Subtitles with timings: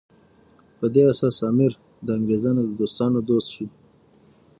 [0.77, 1.71] په دې اساس امیر
[2.05, 3.67] د انګریزانو د دوستانو دوست شي.